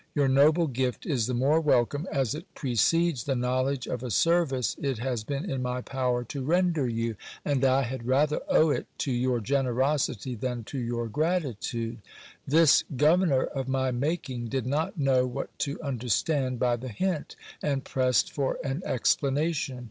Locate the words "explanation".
18.83-19.79